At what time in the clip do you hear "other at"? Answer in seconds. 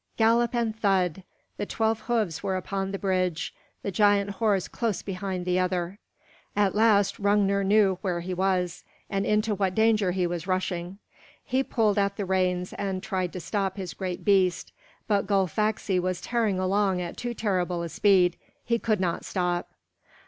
5.59-6.73